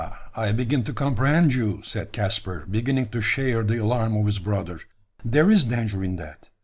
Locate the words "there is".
5.23-5.65